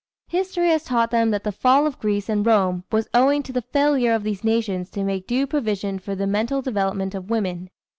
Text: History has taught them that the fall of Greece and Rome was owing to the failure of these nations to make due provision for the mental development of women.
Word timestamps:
History 0.29 0.69
has 0.69 0.83
taught 0.83 1.11
them 1.11 1.29
that 1.29 1.43
the 1.43 1.51
fall 1.51 1.85
of 1.85 1.99
Greece 1.99 2.27
and 2.27 2.43
Rome 2.43 2.85
was 2.91 3.07
owing 3.13 3.43
to 3.43 3.53
the 3.53 3.61
failure 3.61 4.15
of 4.15 4.23
these 4.23 4.43
nations 4.43 4.89
to 4.89 5.03
make 5.03 5.27
due 5.27 5.45
provision 5.45 5.99
for 5.99 6.15
the 6.15 6.25
mental 6.25 6.59
development 6.63 7.13
of 7.13 7.29
women. 7.29 7.69